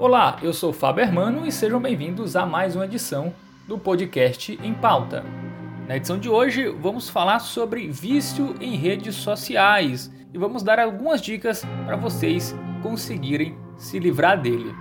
[0.00, 3.34] Olá, eu sou Fábio Hermano e sejam bem-vindos a mais uma edição
[3.68, 5.22] do podcast Em Pauta.
[5.86, 11.20] Na edição de hoje, vamos falar sobre vício em redes sociais e vamos dar algumas
[11.20, 14.74] dicas para vocês conseguirem se livrar dele.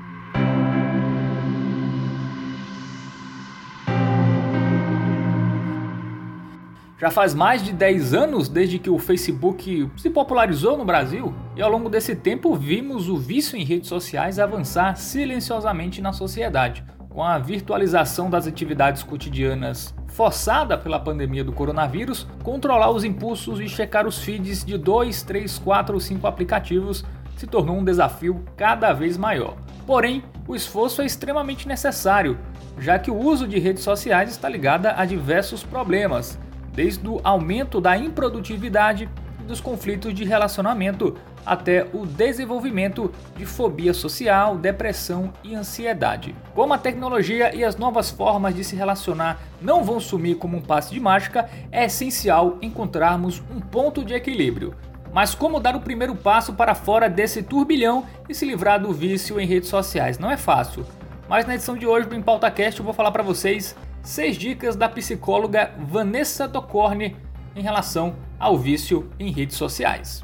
[7.00, 11.62] Já faz mais de 10 anos desde que o Facebook se popularizou no Brasil, e
[11.62, 16.84] ao longo desse tempo vimos o vício em redes sociais avançar silenciosamente na sociedade.
[17.08, 23.70] Com a virtualização das atividades cotidianas forçada pela pandemia do coronavírus, controlar os impulsos e
[23.70, 27.06] checar os feeds de 2, 3, 4 ou 5 aplicativos
[27.38, 29.56] se tornou um desafio cada vez maior.
[29.88, 32.38] Porém, o esforço é extremamente necessário,
[32.78, 36.38] já que o uso de redes sociais está ligado a diversos problemas,
[36.80, 41.14] desde o aumento da improdutividade e dos conflitos de relacionamento
[41.46, 46.34] até o desenvolvimento de fobia social, depressão e ansiedade.
[46.56, 50.62] Como a tecnologia e as novas formas de se relacionar não vão sumir como um
[50.62, 54.74] passe de mágica, é essencial encontrarmos um ponto de equilíbrio.
[55.12, 59.38] Mas como dar o primeiro passo para fora desse turbilhão e se livrar do vício
[59.38, 60.18] em redes sociais?
[60.18, 60.86] Não é fácil.
[61.28, 64.88] Mas na edição de hoje do EmpautaCast eu vou falar para vocês seis dicas da
[64.88, 67.16] psicóloga Vanessa Docorne
[67.56, 70.24] em relação ao vício em redes sociais.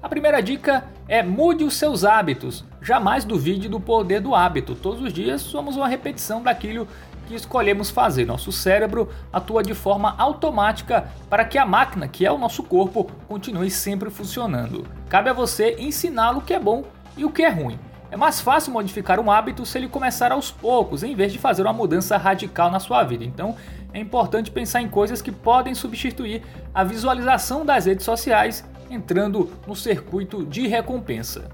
[0.00, 2.64] A primeira dica é mude os seus hábitos.
[2.80, 4.76] Jamais duvide do poder do hábito.
[4.76, 6.86] Todos os dias somos uma repetição daquilo
[7.26, 8.24] que escolhemos fazer.
[8.24, 13.10] Nosso cérebro atua de forma automática para que a máquina, que é o nosso corpo,
[13.26, 14.86] continue sempre funcionando.
[15.08, 16.84] Cabe a você ensiná-lo o que é bom
[17.16, 17.78] e o que é ruim.
[18.10, 21.62] É mais fácil modificar um hábito se ele começar aos poucos, em vez de fazer
[21.62, 23.22] uma mudança radical na sua vida.
[23.22, 23.54] Então,
[23.92, 26.42] é importante pensar em coisas que podem substituir
[26.74, 31.50] a visualização das redes sociais entrando no circuito de recompensa.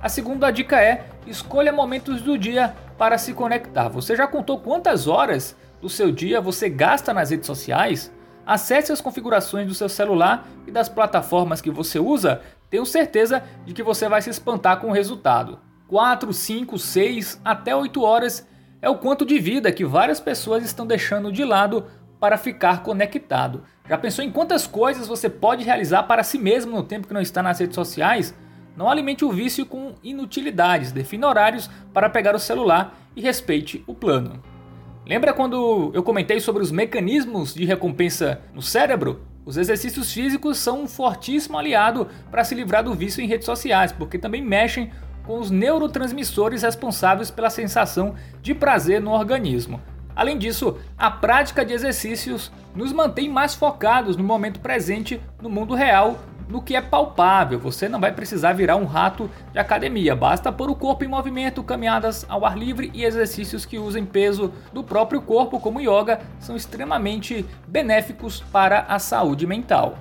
[0.00, 3.88] A segunda dica é: escolha momentos do dia para se conectar.
[3.88, 8.10] Você já contou quantas horas do seu dia você gasta nas redes sociais?
[8.46, 12.40] Acesse as configurações do seu celular e das plataformas que você usa.
[12.70, 15.60] Tenho certeza de que você vai se espantar com o resultado.
[15.92, 18.48] 4, 5, 6 até 8 horas
[18.80, 21.84] é o quanto de vida que várias pessoas estão deixando de lado
[22.18, 23.64] para ficar conectado.
[23.86, 27.20] Já pensou em quantas coisas você pode realizar para si mesmo no tempo que não
[27.20, 28.34] está nas redes sociais?
[28.74, 33.94] Não alimente o vício com inutilidades, defina horários para pegar o celular e respeite o
[33.94, 34.42] plano.
[35.06, 39.26] Lembra quando eu comentei sobre os mecanismos de recompensa no cérebro?
[39.44, 43.92] Os exercícios físicos são um fortíssimo aliado para se livrar do vício em redes sociais,
[43.92, 44.90] porque também mexem
[45.24, 49.80] com os neurotransmissores responsáveis pela sensação de prazer no organismo.
[50.14, 55.74] Além disso, a prática de exercícios nos mantém mais focados no momento presente, no mundo
[55.74, 56.18] real,
[56.48, 57.58] no que é palpável.
[57.60, 61.62] Você não vai precisar virar um rato de academia, basta pôr o corpo em movimento,
[61.62, 66.54] caminhadas ao ar livre e exercícios que usem peso do próprio corpo, como yoga, são
[66.54, 69.96] extremamente benéficos para a saúde mental.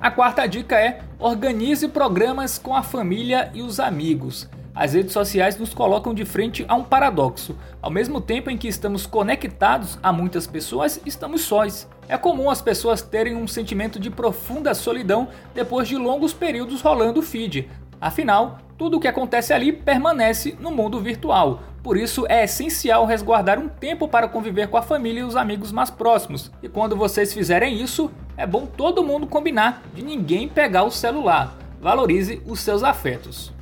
[0.00, 4.50] A quarta dica é: organize programas com a família e os amigos.
[4.74, 7.54] As redes sociais nos colocam de frente a um paradoxo.
[7.82, 11.86] Ao mesmo tempo em que estamos conectados a muitas pessoas, estamos sós.
[12.08, 17.20] É comum as pessoas terem um sentimento de profunda solidão depois de longos períodos rolando
[17.20, 17.68] o feed.
[18.00, 21.60] Afinal, tudo o que acontece ali permanece no mundo virtual.
[21.82, 25.70] Por isso é essencial resguardar um tempo para conviver com a família e os amigos
[25.70, 26.50] mais próximos.
[26.62, 31.58] E quando vocês fizerem isso, é bom todo mundo combinar de ninguém pegar o celular.
[31.78, 33.52] Valorize os seus afetos.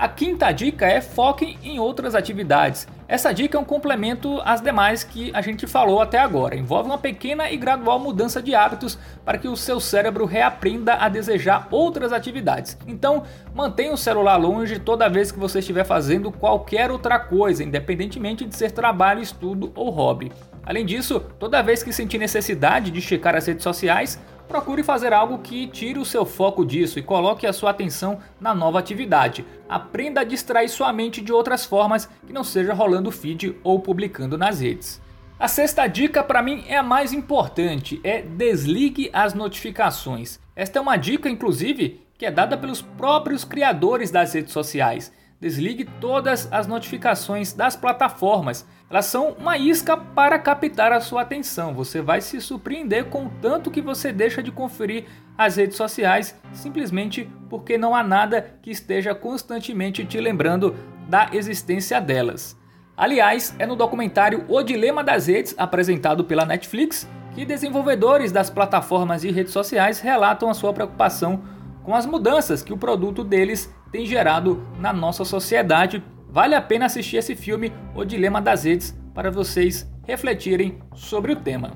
[0.00, 2.88] A quinta dica é foque em outras atividades.
[3.06, 6.56] Essa dica é um complemento às demais que a gente falou até agora.
[6.56, 11.06] Envolve uma pequena e gradual mudança de hábitos para que o seu cérebro reaprenda a
[11.10, 12.78] desejar outras atividades.
[12.86, 13.24] Então,
[13.54, 18.56] mantenha o celular longe toda vez que você estiver fazendo qualquer outra coisa, independentemente de
[18.56, 20.32] ser trabalho, estudo ou hobby.
[20.64, 24.18] Além disso, toda vez que sentir necessidade de checar as redes sociais,
[24.50, 28.52] procure fazer algo que tire o seu foco disso e coloque a sua atenção na
[28.52, 29.46] nova atividade.
[29.68, 34.36] Aprenda a distrair sua mente de outras formas que não seja rolando feed ou publicando
[34.36, 35.00] nas redes.
[35.38, 40.40] A sexta dica para mim é a mais importante, é desligue as notificações.
[40.56, 45.12] Esta é uma dica inclusive que é dada pelos próprios criadores das redes sociais.
[45.40, 48.66] Desligue todas as notificações das plataformas.
[48.90, 51.72] Elas são uma isca para captar a sua atenção.
[51.72, 55.06] Você vai se surpreender com o tanto que você deixa de conferir
[55.38, 60.76] as redes sociais simplesmente porque não há nada que esteja constantemente te lembrando
[61.08, 62.54] da existência delas.
[62.94, 69.24] Aliás, é no documentário O Dilema das Redes, apresentado pela Netflix, que desenvolvedores das plataformas
[69.24, 71.40] e redes sociais relatam a sua preocupação
[71.82, 76.86] com as mudanças que o produto deles tem gerado na nossa sociedade, vale a pena
[76.86, 81.72] assistir esse filme, O Dilema das Redes, para vocês refletirem sobre o tema.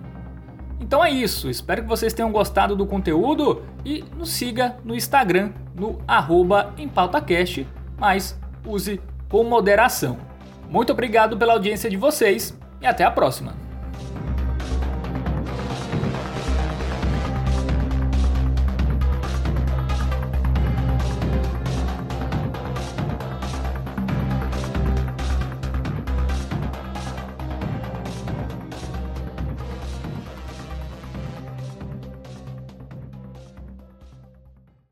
[0.81, 5.53] Então é isso, espero que vocês tenham gostado do conteúdo e nos siga no Instagram
[5.75, 7.67] no arroba EmpautaCast,
[7.99, 10.19] mas use com moderação.
[10.69, 13.63] Muito obrigado pela audiência de vocês e até a próxima!